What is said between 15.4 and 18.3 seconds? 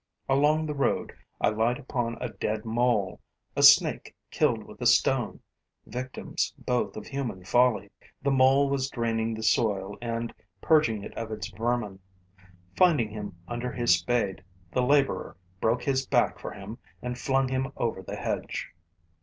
broke his back for him and flung him over the